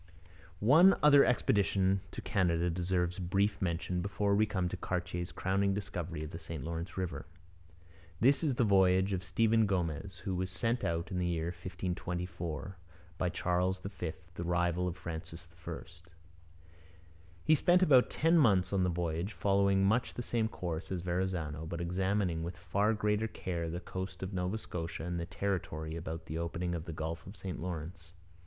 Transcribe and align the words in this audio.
One 0.59 0.95
other 1.03 1.23
expedition 1.23 2.01
to 2.09 2.23
Canada 2.23 2.71
deserves 2.71 3.19
brief 3.19 3.61
mention 3.61 4.01
before 4.01 4.33
we 4.33 4.47
come 4.47 4.67
to 4.69 4.75
Cartier's 4.75 5.31
crowning 5.31 5.75
discovery 5.75 6.23
of 6.23 6.31
the 6.31 6.39
St 6.39 6.63
Lawrence 6.63 6.97
river. 6.97 7.27
This 8.19 8.43
is 8.43 8.55
the 8.55 8.63
voyage 8.63 9.13
of 9.13 9.23
Stephen 9.23 9.67
Gomez, 9.67 10.17
who 10.17 10.33
was 10.33 10.49
sent 10.49 10.83
out 10.83 11.11
in 11.11 11.19
the 11.19 11.27
year 11.27 11.49
1524. 11.51 12.77
by 13.19 13.29
Charles 13.29 13.79
V, 13.79 14.13
the 14.33 14.43
rival 14.43 14.87
of 14.87 14.97
Francis 14.97 15.47
I. 15.67 15.71
He 17.43 17.53
spent 17.53 17.83
about 17.83 18.09
ten 18.09 18.39
months 18.39 18.73
on 18.73 18.81
the 18.81 18.89
voyage, 18.89 19.33
following 19.33 19.85
much 19.85 20.15
the 20.15 20.23
same 20.23 20.47
course 20.47 20.91
as 20.91 21.01
Verrazano, 21.01 21.67
but 21.67 21.79
examining 21.79 22.41
with 22.41 22.57
far 22.57 22.95
greater 22.95 23.27
care 23.27 23.69
the 23.69 23.79
coast 23.79 24.23
of 24.23 24.33
Nova 24.33 24.57
Scotia 24.57 25.03
and 25.03 25.19
the 25.19 25.27
territory 25.27 25.95
about 25.95 26.25
the 26.25 26.39
opening 26.39 26.73
of 26.73 26.85
the 26.85 26.91
Gulf 26.91 27.27
of 27.27 27.37
St 27.37 27.61
Lawrence. 27.61 28.13